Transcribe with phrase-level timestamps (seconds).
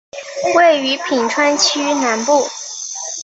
[0.55, 2.41] 位于品川区南部。